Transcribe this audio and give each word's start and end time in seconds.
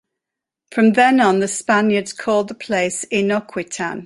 From 0.71 0.93
then 0.93 1.19
on, 1.21 1.41
the 1.41 1.47
Spaniards 1.47 2.11
called 2.11 2.47
the 2.47 2.55
place 2.55 3.03
"Inoquitan". 3.05 3.99